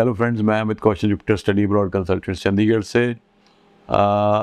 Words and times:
Hello 0.00 0.12
friends 0.14 0.40
मैं 0.40 0.60
Amit 0.60 0.78
Kaushal 0.80 1.08
Jupiter 1.08 1.36
study 1.36 1.66
broad 1.66 1.90
consultant 1.92 2.36
Chandigarh 2.36 2.82
से। 2.82 3.00
आ, 3.88 4.42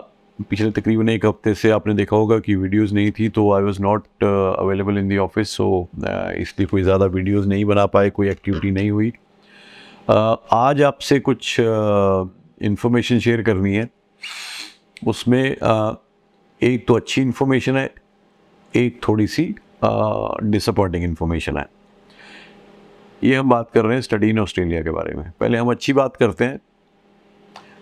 पिछले 0.50 0.70
तकरीबन 0.72 1.10
एक 1.10 1.26
हफ़्ते 1.26 1.54
से 1.54 1.70
आपने 1.72 1.94
देखा 1.94 2.16
होगा 2.16 2.38
कि 2.40 2.56
वीडियोस 2.56 2.92
नहीं 2.94 3.12
थी 3.20 3.30
तो 3.30 3.52
I 3.54 3.64
was 3.64 3.80
not 3.82 4.24
available 4.24 4.98
in 4.98 5.08
the 5.10 5.18
office 5.18 5.50
so 5.50 5.68
इसलिए 6.40 6.68
कोई 6.68 6.84
ज़्यादा 6.84 7.06
वीडियोस 7.06 7.46
नहीं 7.46 7.64
बना 7.66 7.86
पाए 7.86 8.10
कोई 8.10 8.30
एक्टिविटी 8.30 8.72
नहीं 8.72 8.92
हुई। 8.92 9.10
uh, 9.10 10.36
आज 10.54 10.82
आपसे 10.82 11.20
कुछ 11.20 11.56
इंफॉर्मेशन 11.60 13.16
uh, 13.16 13.22
शेयर 13.24 13.42
करनी 13.42 13.74
है। 13.76 13.90
उसमें 15.08 15.56
uh, 15.56 15.96
एक 16.62 16.86
तो 16.88 16.96
अच्छी 16.96 17.22
इन्फॉर्मेशन 17.22 17.78
है 17.78 17.90
एक 18.74 19.02
थोड़ी 19.08 19.28
सी 19.28 19.44
डिसअपॉइंटिंग 19.84 21.04
इन्फॉर्मेशन 21.04 21.58
है। 21.58 21.66
ये 23.24 23.36
हम 23.36 23.50
बात 23.50 23.70
कर 23.72 23.86
रहे 23.86 23.94
हैं 23.94 24.02
स्टडी 24.02 24.30
इन 24.30 24.40
ऑस्ट्रेलिया 24.40 24.82
के 24.82 24.90
बारे 24.90 25.16
में। 25.16 25.32
पहले 25.40 25.58
हम 25.58 25.70
अच्छी 25.72 25.94
बात 25.94 26.16
करते 26.16 26.46
हैं। 26.46 26.60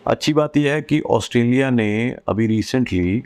अच्छी 0.08 0.34
बात 0.34 0.58
यह 0.58 0.73
है 0.73 0.82
कि 0.82 1.00
ऑस्ट्रेलिया 1.02 1.70
ने 1.70 2.16
अभी 2.27 2.48
रिसेंटली 2.48 3.23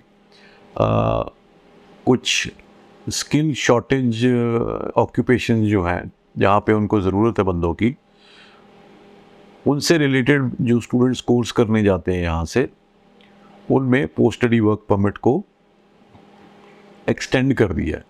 कुछ 2.06 2.52
स्किल 3.08 3.54
शॉर्टेज 3.54 4.26
ऑक्यूपेशन 4.98 5.64
जो 5.66 5.84
हैं, 5.84 6.12
जहाँ 6.38 6.60
पे 6.60 6.74
उनको 6.74 7.02
ज़रूरत 7.02 7.40
है 7.40 7.46
बंदों 7.46 7.74
की, 7.74 7.96
उनसे 9.66 9.98
रिलेटेड 9.98 10.52
जो 10.62 10.80
स्टूडेंट्स 10.82 11.22
कोर्स 11.22 11.52
करने 11.52 11.84
जाते 11.84 12.14
हैं 12.14 12.22
यहाँ 12.24 12.46
से, 12.46 12.68
उनमें 13.72 14.08
पोस्ट 14.08 14.40
स्टडी 14.40 14.60
वर्क 14.60 14.86
परमिट 14.90 15.18
को 15.18 15.44
एक्सटेंड 17.10 17.54
कर 17.54 17.74
दिया 17.74 17.98
है। 17.98 18.04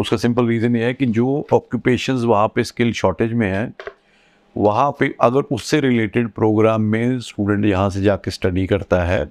उसका 0.00 0.16
सिंपल 0.16 0.46
रीज़न 0.46 0.76
ये 0.76 0.84
है 0.84 0.94
कि 0.94 1.06
जो 1.06 1.46
ऑक्यूपेशंस 1.52 2.22
वहाँ 2.24 2.48
पे 2.54 2.64
स्किल 2.64 2.92
शॉर्टेज 2.92 3.32
में 3.32 3.46
है, 3.48 3.72
वहाँ 4.56 4.90
पे 5.00 5.14
अगर 5.20 5.42
उससे 5.52 5.80
रिलेटेड 5.80 6.28
प्रोग्राम 6.30 6.82
में 6.82 7.18
स्टूडेंट 7.20 7.64
यहाँ 7.64 7.88
से 7.90 8.02
जाके 8.02 8.30
स्टडी 8.30 8.66
करता 8.66 9.02
है 9.04 9.24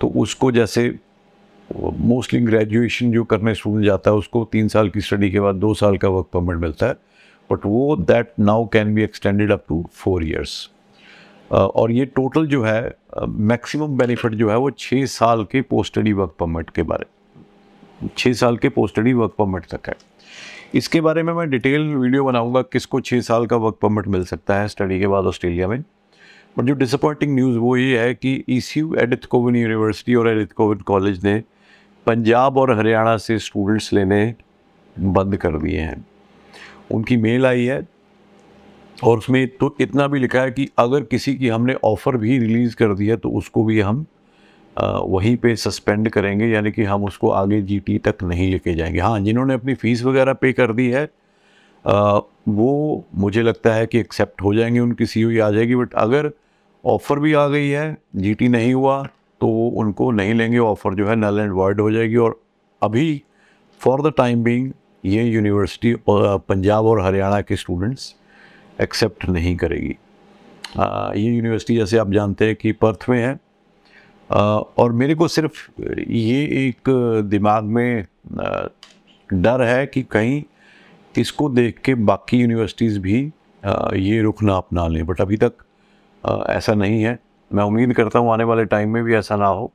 तो 0.00 0.08
उसको 0.16 0.50
जैसे 0.52 0.88
मोस्टली 1.70 2.40
ग्रेजुएशन 2.40 3.12
जो 3.12 3.24
करने 3.24 3.54
स्टूडेंट 3.54 3.84
जाता 3.86 4.10
है, 4.10 4.16
उसको 4.16 4.44
तीन 4.52 4.68
साल 4.68 4.88
की 4.88 5.00
स्टडी 5.00 5.30
के 5.30 5.40
बाद 5.40 5.54
दो 5.54 5.72
साल 5.74 5.96
का 5.96 6.08
वर्क 6.08 6.26
परमिट 6.32 6.56
मिलता 6.56 6.86
है 6.86 6.96
बट 7.50 7.66
वो 7.66 7.96
that 7.96 8.32
now 8.40 8.66
can 8.66 8.94
be 8.94 9.02
extended 9.02 9.52
up 9.52 9.64
to 9.68 9.84
four 9.92 10.24
years 10.24 10.68
और 11.52 11.92
ये 11.92 12.04
टोटल 12.06 12.46
जो 12.46 12.62
है 12.62 12.80
मैक्सिमम 13.28 13.96
बेनिफिट 13.98 14.32
जो 14.32 14.50
है 14.50 14.56
वो 14.56 14.70
छः 14.70 15.04
साल 15.06 15.44
के 15.44 15.62
पोस्ट 15.62 15.92
स्टडी 15.92 16.12
वर्क 16.12 16.34
परमिट 16.38 16.70
के 16.70 16.82
बारे 16.82 17.04
छः 18.16 18.32
साल 18.32 18.56
के 18.56 18.68
पोस्ट 18.68 18.94
स्टडी 18.94 19.12
वर्क 19.12 19.34
परमिट 19.38 19.66
तक 19.66 19.88
है। 19.88 19.94
इसके 20.74 21.00
बारे 21.00 21.22
में 21.22 21.32
मैं 21.32 21.48
डिटेल 21.50 21.82
वीडियो 21.94 22.24
बनाऊँगा 22.24 22.62
किसको 22.62 23.00
छः 23.00 23.20
साल 23.20 23.46
का 23.46 23.56
वर्क 23.56 23.78
परमिट 23.82 24.06
मिल 24.08 24.24
सकता 24.24 24.60
है 24.60 24.68
स्टडी 24.68 24.98
के 25.00 25.06
बाद 25.06 25.24
ऑस्ट्रेलिया 25.24 25.68
में। 25.68 25.80
बट 26.58 26.64
जो 26.64 26.74
डिसअपॉइंटिंग 26.74 27.34
न्यूज़ 27.34 27.58
वो 27.58 27.76
ये 27.76 27.98
है 27.98 28.14
कि 28.14 28.44
E 28.50 28.60
C 28.60 28.80
U 28.80 28.94
Edith 28.94 29.26
Cowan 29.26 29.56
university 29.56 30.14
और 30.14 30.28
एडिथ 30.28 30.52
कोविन 30.56 30.78
कॉलेज 30.86 31.24
ने 31.24 31.42
पंजाब 32.06 32.56
और 32.58 32.76
हरियाणा 32.78 33.16
से 33.16 33.38
स्टूडेंट्स 33.38 33.92
लेने 33.92 34.34
बंद 34.96 35.36
कर 35.36 35.58
दिए 35.58 35.80
हैं। 35.80 36.04
उनकी 36.90 37.16
मेल 37.16 37.46
आई 37.46 37.64
है 37.64 37.86
और 39.04 39.18
उसमें 39.18 39.46
तो 39.56 39.74
इतना 39.80 40.06
भी 40.06 40.18
लिखा 40.18 40.40
है 40.40 40.50
कि 40.50 40.68
अगर 40.78 41.02
किसी 41.02 41.34
की 41.34 41.48
हमने 41.48 41.74
ऑफ़र 41.84 42.16
भी 42.16 42.38
रिलीज़ 42.38 42.76
कर 42.76 42.94
दिया 42.94 43.16
तो 43.16 43.30
उसको 43.30 43.64
भी 43.64 43.80
हम 43.80 44.04
वहीं 44.76 45.36
पे 45.36 45.54
सस्पेंड 45.56 46.08
करेंगे 46.08 46.46
यानी 46.46 46.70
कि 46.72 46.84
हम 46.84 47.04
उसको 47.04 47.30
आगे 47.30 47.60
जीटी 47.62 47.98
तक 47.98 48.22
नहीं 48.22 48.50
लेके 48.50 48.74
जाएँगे। 48.74 49.00
हाँ 49.00 49.20
जिन्होंने 49.20 49.54
अपनी 49.54 49.74
फ़ीस 49.74 50.02
वगैरह 50.04 50.32
पे 50.32 50.52
कर 50.52 50.72
दी 50.72 50.88
है 50.90 51.04
आ, 51.84 52.18
वो 52.48 53.04
मुझे 53.14 53.42
लगता 53.42 53.74
है 53.74 53.86
कि 53.86 53.98
एक्सेप्ट 53.98 54.42
हो 54.42 54.54
जाएँगे 54.54 54.80
उनकी 54.80 55.06
सी 55.06 55.38
आ 55.38 55.50
जाएगी 55.50 55.76
बट 55.76 55.94
अगर 55.94 56.30
ऑफ़र 56.84 57.18
भी 57.18 57.32
आ 57.32 57.46
गई 57.48 57.68
है 57.68 57.96
जीटी 58.16 58.48
नहीं 58.48 58.72
हुआ 58.74 59.02
तो 59.40 59.48
उनको 59.68 60.10
नहीं 60.10 60.34
लेंगे 60.34 60.58
ऑफ़र 60.58 60.94
जो 60.94 61.08
है 61.08 61.16
नल 61.16 61.38
एंड 61.40 61.52
वर्ड 61.52 61.80
हो 61.80 61.90
जाएगी। 61.90 62.16
और 62.16 62.40
अभी 62.82 63.22
फॉर 63.80 64.02
द 64.02 64.12
टाइम 64.16 64.42
बिंग 64.44 64.72
ये 65.04 65.24
यूनिवर्सिटी 65.24 65.94
पंजाब 66.08 66.84
और 66.84 67.00
हरियाणा 67.00 67.40
के 67.40 67.56
स्टूडेंट्स 67.56 68.14
एक्सेप्ट 68.80 69.28
नहीं 69.28 69.56
करेगी। 69.56 69.96
आ, 70.78 71.12
ये 71.16 71.30
यूनिवर्सिटी 71.30 71.76
जैसे 71.76 71.98
आप 71.98 72.12
जानते 72.12 72.46
हैं 72.46 72.56
कि 72.56 72.72
पर्थ 72.72 73.06
में 73.08 73.18
है 73.18 73.38
और 74.32 74.92
मेरे 74.92 75.14
को 75.14 75.28
सिर्फ़ 75.28 75.82
ये 76.10 76.42
एक 76.66 76.88
दिमाग 77.30 77.64
में 77.64 78.04
डर 79.30 79.62
है 79.62 79.86
कि 79.86 80.02
कहीं 80.02 80.42
इसको 81.18 81.48
देख 81.48 81.78
के 81.84 81.94
बाकी 81.94 82.38
यूनिवर्सिटीज़ 82.38 82.98
भी 83.00 83.20
ये 83.96 84.20
रुख 84.22 84.42
ना 84.42 84.54
अपना 84.56 84.86
लें। 84.88 85.04
बट 85.06 85.20
अभी 85.20 85.36
तक 85.36 85.52
ऐसा 86.50 86.74
नहीं 86.74 87.02
है। 87.02 87.18
मैं 87.50 87.64
उम्मीद 87.64 87.92
करता 87.94 88.18
हूँ 88.18 88.32
आने 88.32 88.44
वाले 88.44 88.64
टाइम 88.64 88.90
में 88.90 89.02
भी 89.04 89.14
ऐसा 89.14 89.36
ना 89.36 89.46
हो। 89.46 89.72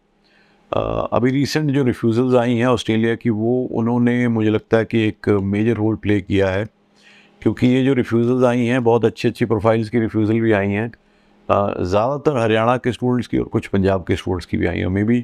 अभी 1.14 1.32
रिसेंट 1.32 1.70
जो 1.72 1.84
रिफ्यूज़ल्स 1.84 2.36
आई 2.36 2.56
हैं 2.56 2.66
ऑस्ट्रेलिया 2.66 3.16
की, 3.16 3.30
वो 3.30 3.62
उन्होंने, 3.72 4.28
मुझे 4.28 4.50
लगता 4.50 4.78
है 4.78 4.86
कि 4.86 5.08
एक 5.08 5.30
मेजर 5.30 5.76
रोल 5.76 5.96
प्ले 5.96 6.20
किया 6.22 6.50
है। 6.50 6.66
क्योंकि 7.42 7.68
ये 7.68 7.84
जो 7.86 7.94
रिफ्यूज़ल्स 7.94 8.44
आई 8.46 8.66
हैं, 8.66 8.84
बहुत 8.84 9.06
अच्छी 9.06 9.28
अच्छी 9.28 9.46
प्रोफाइल्स 9.46 9.90
की 9.90 10.00
रिफ्यूज़ल 10.00 10.40
भी 10.42 10.52
आई 10.52 10.70
हैं। 10.70 10.92
ज़्यादातर 11.50 12.38
हरियाणा 12.38 12.76
के 12.78 12.92
स्टूडेंट्स 12.92 13.28
की 13.28 13.38
और 13.38 13.46
कुछ 13.48 13.68
पंजाब 13.68 14.04
के 14.08 14.16
स्टूडेंट्स 14.16 14.46
की 14.46 14.58
भी 14.58 14.66
आई 14.68 14.80
हैं 14.80 14.88
मे 14.88 15.04
बी 15.04 15.18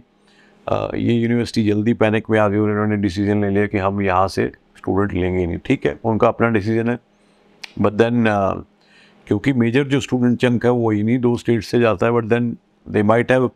ये 0.98 1.14
यूनिवर्सिटी 1.14 1.64
जल्दी 1.68 1.94
पैनिक 1.94 2.30
में 2.30 2.38
आ 2.40 2.48
गई 2.48 2.58
और 2.58 2.70
उन्होंने 2.70 2.98
डिसीज़न 2.98 3.42
ले 3.42 3.50
लिया 3.50 3.68
कि 3.68 3.78
हम 3.78 4.02
यहाँ 4.02 4.28
से 4.28 4.48
स्टूडेंट 4.78 5.14
लेंगे 5.14 5.46
नहीं 5.46 5.58
ठीक 5.66 5.86
है 5.86 5.98
उनका 6.06 6.28
अपना 6.28 6.50
डिसीज़न 6.50 6.90
है। 6.90 6.98
बट 7.80 7.94
देन 7.94 8.24
क्योंकि 9.28 9.54
मेजर 9.54 9.84
जो 9.88 10.00
स्टूडेंट 10.00 10.40
चंक 10.42 10.66
है 10.66 10.72
वो 10.72 10.90
ही 10.92 11.04
नहीं 11.04 11.20
दो 11.20 11.36
स्टेट 11.38 11.64
से 11.64 11.80
जाता 11.80 12.06
है 12.06 12.12
but 12.12 12.24
then 12.26 12.56
they 12.88 13.04
might 13.04 13.32
have 13.32 13.50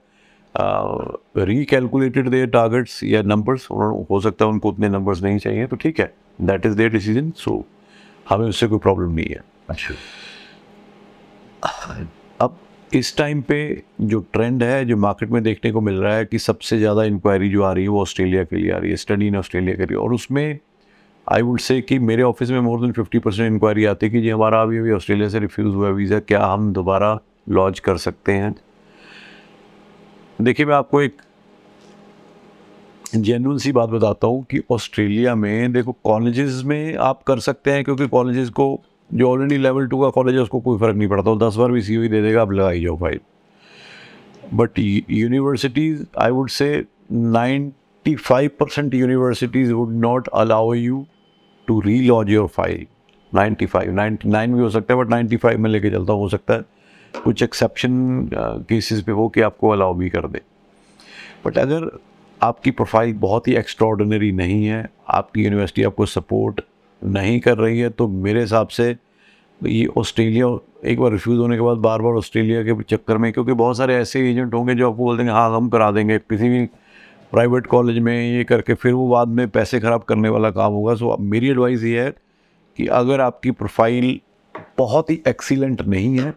recalculated 1.38 2.30
their 2.30 2.48
targets 2.50 3.04
या 3.04 3.22
नंबर्स 3.24 3.68
हो 3.72 4.20
सकता 4.24 4.46
है 4.46 4.52
उनको 4.52 4.70
उतने 4.72 4.90
नंबर्स 4.90 5.24
नहीं 5.24 5.40
चाहिए 5.40 5.68
तो 5.68 5.76
ठीक 5.76 6.00
है 6.00 6.14
that 6.42 6.66
is 6.66 6.78
their 6.78 6.92
decision 6.92 7.32
so 7.38 7.64
हमें 8.30 8.48
उससे 8.48 8.68
कोई 8.68 8.80
प्रॉब्लम 8.80 9.12
नहीं 9.12 9.30
है। 9.30 9.44
अच्छा। 9.70 9.96
अब 12.40 12.58
इस 12.92 13.16
टाइम 13.18 13.42
पे 13.42 13.84
जो 14.02 14.20
ट्रेंड 14.34 14.64
है, 14.64 14.86
जो 14.86 14.98
मार्केट 14.98 15.30
में 15.30 15.42
देखने 15.44 15.72
को 15.72 15.82
मिल 15.82 15.96
रहा 15.96 16.16
है 16.16 16.26
कि 16.26 16.40
सबसे 16.40 16.78
ज़्यादा 16.78 17.04
इंक्वायरी 17.04 17.50
जो 17.50 17.64
आ 17.64 17.72
रही 17.74 17.84
है 17.84 17.90
वो 17.90 18.02
ऑस्ट्रेलिया 18.02 18.44
के 18.44 18.56
लिए 18.56 18.72
आ 18.72 18.78
रही 18.78 18.90
है 18.92 18.98
स्टडी 18.98 19.28
इन 19.28 19.38
ऑस्ट्रेलिया 19.38 19.76
के 19.76 19.86
लिए। 19.86 19.98
और 19.98 20.14
उसमें 20.14 20.60
आई 21.28 21.42
वुड 21.42 21.60
से 21.60 21.80
कि 21.82 21.98
मेरे 22.00 22.24
ऑफ़िस 22.24 22.50
में 22.50 22.60
more 22.60 22.80
than 22.82 22.92
fifty 22.92 23.20
percent 23.20 23.52
inquiry 23.52 23.86
आती 23.86 24.06
है 24.06 24.12
कि 24.12 24.22
जी 24.22 24.30
हमारा 24.30 24.62
अभी 24.62 24.78
अभी 24.78 24.92
ऑस्ट्रेलिया 24.92 25.30
से 25.30 25.40
रिफ्यूज़ 25.40 25.76
हुआ 25.76 25.90
वीज़ा 25.90 26.20
क्या 26.20 26.46
हम 26.46 26.72
दोबारा 26.74 27.18
लॉन्च 27.50 27.80
कर 27.80 27.98
सकते 27.98 28.32
हैं? 28.32 28.56
देखिए, 30.40 30.66
मैं 30.66 30.76
आपको 30.76 31.02
एक 31.02 31.22
जेनुअन 33.16 33.58
सी 33.58 33.72
बात 33.72 33.90
बताता 33.90 34.28
हूँ 34.28 34.44
कि 34.44 34.62
ऑस्ट्रेलिया 34.72 35.36
में 35.36 35.74
देखो 35.74 35.92
कॉलेजेस 36.04 36.62
में 36.66 36.96
आप 36.96 37.24
कर 37.24 37.40
सकते 37.40 37.72
हैं, 37.72 37.84
क्योंकि 37.84 38.08
कॉलेजेस 38.08 38.50
को 38.50 38.80
जो 39.10 39.30
ऑलरेडी 39.32 39.58
लेवल 39.58 39.88
टू 39.88 40.02
का 40.02 40.10
कॉलेज 40.10 40.36
है, 40.36 40.42
उसको 40.42 40.60
कोई 40.60 40.78
फ़र्क 40.80 40.96
नहीं 40.98 41.08
पड़ता। 41.10 41.36
दस 41.48 41.56
बार 41.56 41.72
भी 41.72 41.82
सी 41.82 42.08
दे 42.08 42.22
देगा 42.22 42.42
आप 42.42 42.52
लगाई 42.52 42.82
जाओ 42.82 42.98
file 42.98 43.20
but 44.54 44.80
universities 44.80 46.04
I 46.18 46.32
would 46.32 46.50
say 46.50 46.86
ninety 47.12 48.16
five 48.16 48.52
percent 48.60 48.94
universities 48.94 49.72
would 49.74 49.94
not 49.96 50.28
allow 50.36 50.74
you 50.74 51.06
to 51.68 51.80
relodge 52.02 52.30
your 52.30 52.48
file 52.48 52.86
ninety 53.32 53.66
five 53.66 53.94
ninety 53.94 54.30
nine 54.30 54.54
भी 54.56 54.62
हो 54.62 54.70
सकता 54.70 54.94
है 54.94 55.00
बट 55.00 55.10
नाइन्टी 55.10 55.38
फाइव 55.38 55.60
में 55.60 55.70
लेके 55.70 55.90
चलता 55.92 56.14
हो 56.14 56.28
सकता 56.30 56.54
है। 56.54 56.66
कुछ 57.14 57.44
एक्सेप्शन 57.44 58.30
केसेस 58.70 59.02
पे 59.04 59.12
हो 59.12 59.28
कि 59.30 59.42
आपको 59.42 59.70
अलाउ 59.70 59.94
भी 59.94 60.10
कर 60.10 60.28
दे। 60.28 60.42
बट 61.46 61.58
अगर 61.58 61.90
आपकी 62.42 62.72
प्रोफ़ाइल 62.72 63.14
बहुत 63.18 63.48
ही 63.48 63.56
एक्स्ट्रॉर्डनरी 63.56 64.32
नहीं 64.32 64.66
है, 64.66 64.90
आपकी 65.10 65.44
यूनिवर्सिटी 65.44 65.84
आपको 65.84 66.06
सपोर्ट 66.06 66.62
नहीं 67.02 67.40
कर 67.40 67.58
रही 67.58 67.80
है 67.80 67.90
तो 67.90 68.08
मेरे 68.08 68.42
हिसाब 68.42 68.68
से 68.70 68.96
ये 69.62 69.86
ऑस्ट्रेलिया 69.98 70.48
एक 70.86 71.00
बार 71.00 71.12
रिफ्यूज़ 71.12 71.40
होने 71.40 71.56
के 71.56 71.62
बाद 71.62 71.78
बार 71.80 72.02
बार 72.02 72.14
ऑस्ट्रेलिया 72.14 72.64
के 72.64 72.84
चक्कर 72.86 73.18
में, 73.18 73.32
क्योंकि 73.34 73.54
बहुत 73.54 73.78
सारे 73.78 73.96
ऐसे 73.96 74.30
एजेंट 74.32 74.54
होंगे 74.54 74.76
जो 74.76 74.90
आपको 74.90 75.04
बोल 75.04 75.18
देंगे 75.18 75.32
हाँ 75.32 75.56
हम 75.56 75.70
करा 75.70 75.90
देंगे। 75.92 76.18
किसी 76.20 76.50
भी 76.50 76.66
प्राइवेट 77.32 77.68
कॉलेज 77.68 77.98
में 78.00 78.14
ये 78.14 78.44
करके 78.44 78.74
फिर 78.74 78.94
वो 78.94 79.08
बाद 79.10 79.28
में 79.28 79.48
पैसे 79.50 79.80
ख़राब 79.80 80.04
करने 80.04 80.30
वाला 80.30 80.52
काम 80.52 80.74
होगा। 80.74 80.96
सो 80.96 81.16
मेरी 81.22 81.50
एडवाइस 81.50 81.84
ये 81.84 82.02
है 82.02 82.12
कि 82.78 82.88
अगर 82.88 83.22
आपकी 83.22 83.52
प्रोफ़ाइल 83.52 84.20
बहुत 84.78 85.10
ही 85.10 85.22
एक्सीलेंट 85.28 85.82
नहीं 85.84 86.18
है 86.20 86.34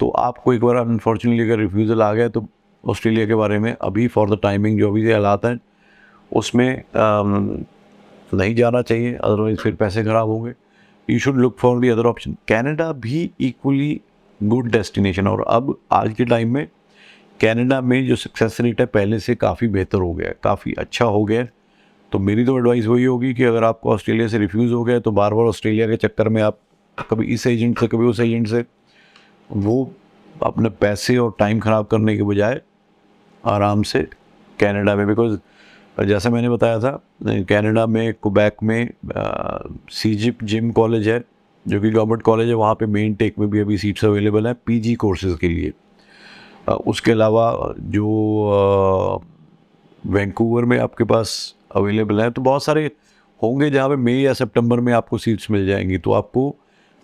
तो 0.00 0.08
आपको 0.18 0.52
एक 0.52 0.60
बार 0.60 0.76
अनफॉर्चुनेटली 0.76 1.44
अगर 1.44 1.58
रिफ्यूज़ल 1.58 2.02
आ 2.02 2.12
गया 2.12 2.28
तो 2.28 2.46
ऑस्ट्रेलिया 2.84 3.26
के 3.26 3.34
बारे 3.34 3.58
में 3.58 3.72
अभी 3.72 4.06
फॉर 4.08 4.30
द 4.30 4.38
टाइमिंग 4.42 4.78
जो 4.78 4.90
अभी 4.90 5.04
से 5.04 5.12
हालात 5.12 5.44
हैं, 5.44 5.58
उसमें 6.32 6.82
नहीं 8.32 8.54
जाना 8.54 8.82
चाहिए 8.82 9.14
अदरवाइज़ 9.14 9.58
फिर 9.58 9.74
पैसे 9.74 10.02
ख़राब 10.04 10.28
होंगे। 10.28 10.52
You 11.08 11.18
should 11.18 11.36
look 11.36 11.56
for 11.58 11.80
the 11.80 11.88
other 11.88 12.06
option 12.06 12.36
Canada 12.48 12.90
भी 12.94 13.30
इक्वली 13.40 14.00
गुड 14.40 14.70
डेस्टिनेशन 14.70 15.28
और 15.28 15.44
अब 15.48 15.76
आज 15.92 16.12
के 16.14 16.24
टाइम 16.24 16.54
में 16.54 16.66
कैनेडा 17.40 17.80
में 17.80 18.06
जो 18.06 18.16
सक्सेस 18.16 18.60
रेट 18.60 18.80
है, 18.80 18.86
पहले 18.86 19.18
से 19.20 19.34
काफ़ी 19.36 19.68
बेहतर 19.68 19.98
हो 19.98 20.12
गया 20.14 20.28
है। 20.28 20.36
काफ़ी 20.44 20.72
अच्छा 20.78 21.04
हो 21.04 21.24
गया 21.24 21.40
है। 21.40 21.52
तो 22.12 22.18
मेरी 22.18 22.44
तो 22.44 22.58
एडवाइस 22.58 22.86
वही 22.86 23.04
होगी 23.04 23.32
कि 23.34 23.44
अगर 23.44 23.64
आपको 23.64 23.92
ऑस्ट्रेलिया 23.92 24.28
से 24.28 24.38
रिफ्यूज़ 24.38 24.72
हो 24.72 24.82
गया 24.84 25.00
तो 25.00 25.10
बार 25.12 25.34
बार 25.34 25.46
ऑस्ट्रेलिया 25.46 25.86
के 25.86 25.96
चक्कर 25.98 26.28
में 26.28 26.40
आप 26.42 26.58
कभी 26.98 27.26
इस 27.26 27.46
एजेंट 27.46 27.78
से, 27.80 27.86
कभी 27.86 28.06
उस 28.06 28.20
एजेंट 28.20 28.46
से, 28.48 28.64
वो 29.50 29.92
अपने 30.42 30.68
पैसे 30.70 31.16
और 31.18 31.34
टाइम 31.38 31.60
ख़राब 31.60 31.86
करने 31.86 32.16
के 32.16 32.22
बजाय 32.22 32.60
आराम 33.44 33.82
से 33.82 34.02
कनाडा 34.58 34.94
में 34.96 35.06
बिकॉज़ 35.06 35.38
जैसा 36.04 36.30
मैंने 36.30 36.48
बताया 36.48 36.78
था 36.80 36.90
कनाडा 37.26 37.86
में 37.86 38.14
कुबैक 38.14 38.56
में 38.62 38.90
सी 39.90 40.14
जिप 40.14 40.44
जिम 40.44 40.70
कॉलेज 40.70 41.08
है 41.08 41.22
जो 41.66 41.80
कि 41.80 41.90
गवर्नमेंट 41.90 42.22
कॉलेज 42.22 42.48
है 42.48 42.54
वहाँ 42.54 42.74
पे 42.74 42.86
मेन 42.86 43.14
टेक 43.14 43.38
में 43.38 43.48
भी 43.50 43.60
अभी 43.60 43.78
सीट्स 43.78 44.04
अवेलेबल 44.04 44.46
हैं 44.46 44.54
पीजी 44.66 44.94
कोर्सेज 44.94 45.36
के 45.38 45.48
लिए। 45.48 45.72
आ, 46.68 46.72
उसके 46.72 47.12
अलावा 47.12 47.74
जो 47.78 49.22
वैंकूवर 50.06 50.64
में 50.64 50.78
आपके 50.78 51.04
पास 51.04 51.54
अवेलेबल 51.76 52.20
हैं 52.20 52.30
तो 52.32 52.42
बहुत 52.42 52.64
सारे 52.64 52.90
होंगे 53.42 53.70
जहाँ 53.70 53.88
पे 53.88 53.96
मई 53.96 54.12
या 54.12 54.32
सितंबर 54.32 54.80
में 54.80 54.92
आपको 54.92 55.18
सीट्स 55.18 55.50
मिल 55.50 55.66
जाएँगी। 55.66 55.98
तो 55.98 56.12
आपको 56.12 56.54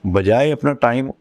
बजाय 0.04 0.50
अपना 0.50 0.72
टाइम 0.72 1.12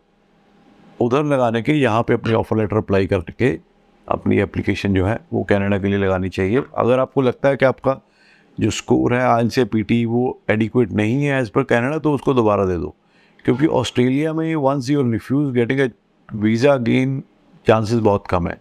उधर 1.01 1.23
लगाने 1.23 1.61
के 1.61 1.73
यहाँ 1.73 2.03
पे 2.03 2.13
अपने 2.13 2.33
ऑफ़र 2.33 2.57
लेटर 2.57 2.77
अप्लाई 2.77 3.07
करके 3.07 3.72
अपनी 4.07 4.37
एप्लीकेशन 4.39 4.93
जो 4.93 5.05
है, 5.05 5.19
वो 5.33 5.43
कनाडा 5.43 5.77
के 5.79 5.87
लिए 5.87 5.97
लगानी 5.97 6.29
चाहिए। 6.29 6.63
अगर 6.77 6.99
आपको 6.99 7.21
लगता 7.21 7.49
है 7.49 7.57
कि 7.57 7.65
आपका 7.65 7.99
जो 8.57 8.69
स्कोर 8.71 9.13
है, 9.13 9.21
आज 9.21 9.51
से 9.51 9.65
पीटी 9.65 10.03
वो 10.05 10.39
एडिक्वेट 10.51 10.91
नहीं 10.91 11.23
है 11.25 11.39
एज़ 11.39 11.49
पर 11.51 11.63
कनाडा 11.63 11.97
तो 11.97 12.13
उसको 12.13 12.33
दोबारा 12.33 12.65
दे 12.65 12.77
दो। 12.77 12.93
क्योंकि 13.45 13.67
ऑस्ट्रेलिया 13.67 14.33
में 14.33 14.55
once 14.55 14.89
you 14.89 15.11
refuse 15.11 15.53
getting 15.53 15.79
a 15.79 15.89
visa 16.29 16.75
again 16.79 17.21
chances 17.67 17.99
बहुत 17.99 18.27
कम 18.29 18.47
है। 18.47 18.59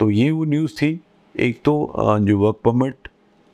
तो 0.00 0.10
ये 0.10 0.30
वो 0.30 0.44
न्यूज़ 0.44 0.74
थी। 0.74 1.00
एक 1.34 1.60
तो 1.64 1.92
जो 1.98 2.38
वर्क 2.38 2.60
परमिट 2.64 3.08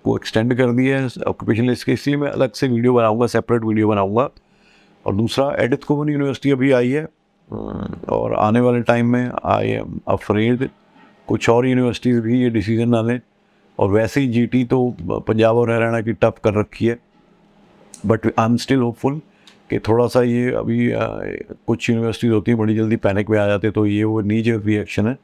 को 0.05 0.17
एक्सटेंड 0.17 0.55
कर 0.57 0.73
दिया 0.73 0.99
है 0.99 1.07
ऑक्यूपेशन 1.29 1.69
लिस्ट 1.69 1.87
के, 1.87 1.93
इसलिए 1.93 2.17
मैं 2.17 2.29
अलग 2.29 2.53
से 2.53 2.69
वीडियो 2.69 2.95
बनाऊँगा 2.95 3.27
सेपरेट 3.27 3.65
वीडियो 3.65 3.89
बनाऊँगा। 3.89 4.29
और 5.07 5.15
दूसरा 5.15 5.51
एडिथ 5.59 5.85
कोवन 5.87 6.09
यूनिवर्सिटी 6.09 6.51
अभी 6.51 6.71
आई 6.73 6.91
है। 6.91 7.07
और 8.09 8.35
आने 8.39 8.61
वाले 8.61 8.81
टाइम 8.83 9.13
में 9.13 9.31
आई 9.45 9.69
एम 9.69 10.01
अफ्रेड 10.09 10.69
कुछ 11.31 11.49
और 11.51 11.67
यूनिवर्सिटीज़ 11.67 12.21
भी 12.21 12.41
ये 12.43 12.51
डिसीज़न 12.51 12.89
ना 12.89 13.03
लें। 13.03 13.21
और 13.79 13.91
वैसे 13.91 14.21
ही 14.21 14.29
जीटी 14.29 14.65
तो 14.65 14.79
पंजाब 15.29 15.57
और 15.57 15.71
हरियाणा 15.71 16.01
की 16.01 16.13
टफ 16.15 16.41
कर 16.45 16.55
रखी 16.55 16.87
है। 16.87 16.99
But 18.07 18.27
I 18.27 18.45
am 18.45 18.57
still 18.57 18.79
hopeful 18.79 19.21
कि 19.71 19.79
थोड़ा 19.79 20.07
सा 20.07 20.23
ये 20.23 20.51
अभी 20.57 20.91
आ, 20.93 21.07
कुछ 21.67 21.89
यूनिवर्सिटीज़ 21.91 22.33
होती 22.33 22.51
हैं 22.51 22.59
बड़ी 22.61 22.75
जल्दी 22.77 22.97
पैनिक 22.99 23.31
में 23.31 23.39
आ 23.39 23.47
जाते 23.47 23.71
तो 23.71 23.87
ये 23.87 24.05
वो 24.05 24.21
नीचे 24.23 24.57
रिएक्शन 24.57 25.07
है। 25.09 25.17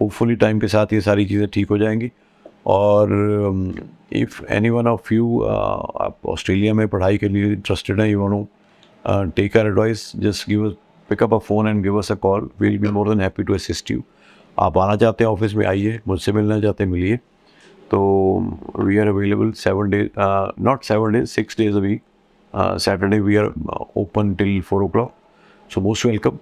होपफुली 0.00 0.34
टाइम 0.36 0.58
के 0.60 0.68
साथ 0.68 0.92
ये 0.92 1.00
सारी 1.00 1.26
चीज़ें 1.26 1.46
ठीक 1.48 1.70
हो 1.70 1.78
जाएँगी। 1.78 2.10
और 2.66 3.12
if 4.12 4.44
any 4.52 4.70
one 4.70 4.86
of 4.86 5.12
you 5.14 5.40
आप 5.42 6.16
ऑस्ट्रेलिया 6.28 6.74
में 6.74 6.86
पढ़ाई 6.88 7.18
के 7.18 7.28
लिए 7.28 7.52
इंटरेस्टेड 7.52 8.00
हैं 8.00 8.08
you 8.08 8.20
want 8.20 9.32
take 9.36 9.56
our 9.56 9.66
advice 9.66 10.10
just 10.16 10.48
give 10.48 10.68
pick 11.08 11.22
up 11.22 11.34
a 11.34 11.38
phone 11.38 11.68
and 11.68 11.82
give 11.82 11.98
us 11.98 12.12
a 12.12 12.14
call 12.22 12.48
will 12.60 12.78
be 12.78 12.88
more 12.88 13.08
than 13.08 13.20
happy 13.20 13.42
to 13.42 13.54
assist 13.54 13.90
you 13.90 14.02
आप 14.58 14.78
आना 14.78 14.96
चाहते 14.96 15.24
हैं 15.24 15.30
ऑफ़िस 15.30 15.54
में 15.54 15.66
आइए 15.66 16.00
मुझसे 16.08 16.32
मिलना 16.32 16.60
चाहते 16.60 16.84
हैं 16.84 16.90
मिलिए। 16.90 17.16
तो 17.90 17.98
we 18.78 18.98
are 18.98 19.08
available 19.08 19.50
seven 19.52 19.90
days 19.90 20.08
not 20.64 20.84
seven 20.84 21.12
days 21.12 21.24
six 21.30 21.56
days 21.58 21.76
a 21.76 21.80
week 21.80 22.02
Saturday 22.54 23.20
we 23.20 23.36
are 23.36 23.52
open 23.96 24.34
till 24.34 24.60
four 24.60 24.82
o'clock 24.88 25.12
so 25.70 25.80
most 25.80 26.06
welcome 26.06 26.38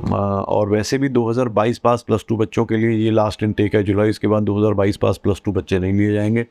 और 0.00 0.68
वैसे 0.68 0.98
भी 0.98 1.08
2022 1.08 1.78
पास 1.78 2.02
प्लस 2.02 2.24
टू 2.28 2.36
बच्चों 2.36 2.64
के 2.64 2.76
लिए 2.76 2.90
ये 2.98 3.10
लास्ट 3.10 3.42
इनटेक 3.42 3.74
है 3.74 3.82
जुलाई 3.82 4.10
इसके 4.10 4.28
बाद 4.28 4.42
2022 4.42 4.96
पास 4.96 5.16
प्लस 5.22 5.42
टू 5.44 5.52
बच्चे 5.52 5.78
नहीं 5.78 5.92
लिए 5.92 6.12
जाएँगे। 6.12 6.46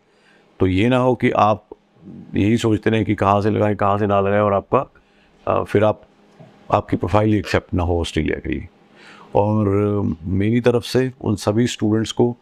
तो 0.59 0.67
ये 0.67 0.89
ना 0.89 0.97
हो 0.97 1.15
कि 1.15 1.31
आप 1.31 1.65
यही 2.35 2.57
सोचते 2.57 2.89
रहें 2.89 3.05
कि 3.05 3.15
कहाँ 3.15 3.41
से 3.41 3.49
लगाएँ 3.49 3.75
कहाँ 3.75 3.97
से 3.97 4.07
ना 4.07 4.19
लगाएँ 4.21 4.41
और 4.41 4.53
आपका 4.53 4.85
आ, 5.47 5.63
फिर 5.63 5.83
आप 5.83 6.01
आपकी 6.73 6.97
प्रोफ़ाइल 6.97 7.35
एक्सेप्ट 7.35 7.73
ना 7.73 7.83
हो 7.83 7.99
ऑस्ट्रेलिया 8.01 8.39
के 8.39 8.49
लिए। 8.49 8.67
और 9.35 10.15
मेरी 10.39 10.61
तरफ़ 10.61 10.83
से 10.85 11.11
उन 11.21 11.35
सभी 11.35 11.67
स्टूडेंट्स 11.67 12.11
को 12.11 12.35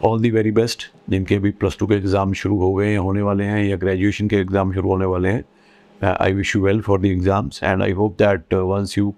ऑल 0.00 0.20
दी 0.20 0.30
वेरी 0.30 0.50
बेस्ट 0.52 0.82
जिनके 1.10 1.34
अभी 1.34 1.50
प्लस 1.60 1.76
टू 1.78 1.86
के 1.86 1.94
एग्ज़ाम 1.94 2.32
शुरू 2.32 2.58
हो 2.58 2.72
गए 2.74 2.88
हैं 2.88 2.98
होने 2.98 3.22
वाले 3.22 3.44
हैं, 3.44 3.64
या 3.64 3.76
ग्रेजुएशन 3.76 4.28
के 4.28 4.36
एग्ज़ाम 4.36 4.72
शुरू 4.74 4.88
होने 4.88 5.04
वाले 5.06 5.28
हैं 5.28 6.14
I 6.20 6.32
wish 6.32 6.54
you 6.56 6.62
well 6.62 6.80
for 6.80 7.00
the 7.00 7.04
exams 7.06 7.62
and 7.62 7.82
I 7.82 7.92
hope 7.92 8.16
that 8.18 8.54
once 8.54 8.96
you 8.98 9.14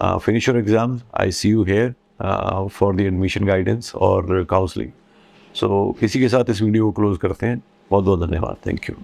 finish 0.00 0.48
your 0.48 0.58
exams 0.58 1.02
I 1.20 1.32
see 1.32 1.50
you 1.50 1.64
here 1.64 1.94
for 2.72 2.96
the 2.96 3.00
admission 3.00 3.44
guidance 3.46 3.94
और 3.96 4.44
काउंसलिंग 4.50 4.90
सो 5.54 5.96
इसी 6.02 6.20
के 6.20 6.28
साथ 6.28 6.50
इस 6.50 6.62
वीडियो 6.62 6.84
को 6.84 6.92
क्लोज़ 6.92 7.18
करते 7.18 7.46
हैं. 7.46 7.62
बहुत 7.90 8.04
बहुत 8.04 8.20
धन्यवाद. 8.20 8.56
Thank 8.66 8.90
you 8.90 8.94